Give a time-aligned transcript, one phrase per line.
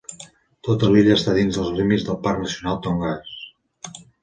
[0.67, 3.39] Tota l'illa està dins els límits del Parc Nacional Tongass.